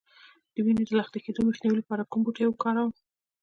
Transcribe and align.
د 0.53 0.55
وینې 0.65 0.83
د 0.87 0.91
لخته 0.99 1.17
کیدو 1.25 1.41
مخنیوي 1.47 1.77
لپاره 1.79 2.07
کوم 2.11 2.21
بوټی 2.23 2.45
وکاروم؟ 2.47 2.91